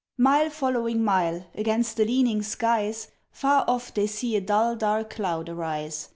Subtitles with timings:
[0.17, 5.47] Mile following mile, against the leaning skies Far off they see a dull dark cloud
[5.47, 6.09] arise.